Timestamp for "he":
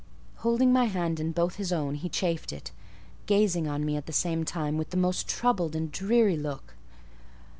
1.93-2.09